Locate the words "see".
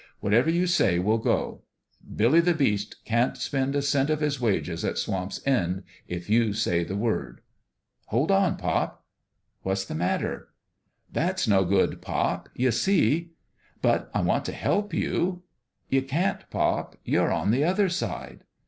12.71-13.33